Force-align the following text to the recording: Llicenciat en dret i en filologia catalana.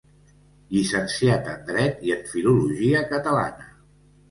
Llicenciat 0.75 1.51
en 1.51 1.61
dret 1.69 2.03
i 2.09 2.15
en 2.17 2.25
filologia 2.33 3.05
catalana. 3.15 3.71